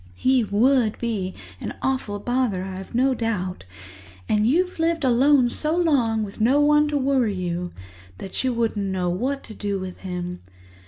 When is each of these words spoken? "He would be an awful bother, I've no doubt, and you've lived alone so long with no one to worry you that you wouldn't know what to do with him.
"He 0.15 0.43
would 0.43 0.97
be 0.97 1.35
an 1.59 1.75
awful 1.83 2.17
bother, 2.17 2.63
I've 2.63 2.95
no 2.95 3.13
doubt, 3.13 3.65
and 4.27 4.47
you've 4.47 4.79
lived 4.79 5.03
alone 5.03 5.51
so 5.51 5.77
long 5.77 6.23
with 6.23 6.41
no 6.41 6.59
one 6.59 6.87
to 6.87 6.97
worry 6.97 7.35
you 7.35 7.71
that 8.17 8.43
you 8.43 8.51
wouldn't 8.51 8.87
know 8.87 9.11
what 9.11 9.43
to 9.43 9.53
do 9.53 9.77
with 9.79 9.99
him. 9.99 10.41